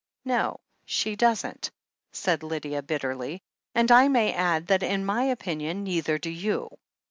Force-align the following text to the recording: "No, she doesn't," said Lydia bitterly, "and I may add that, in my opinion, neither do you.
"No, 0.25 0.59
she 0.85 1.15
doesn't," 1.15 1.69
said 2.11 2.41
Lydia 2.41 2.81
bitterly, 2.81 3.39
"and 3.75 3.91
I 3.91 4.07
may 4.07 4.33
add 4.33 4.65
that, 4.65 4.81
in 4.81 5.05
my 5.05 5.25
opinion, 5.25 5.83
neither 5.83 6.17
do 6.17 6.31
you. 6.31 6.75